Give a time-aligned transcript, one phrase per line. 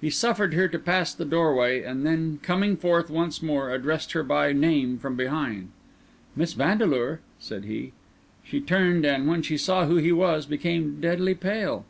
[0.00, 4.22] He suffered her to pass the doorway, and then, coming forth once more, addressed her
[4.22, 5.70] by name from behind.
[6.36, 7.90] "Miss Vandeleur," said he.
[8.44, 11.84] She turned and, when she saw who he was, became deadly pale.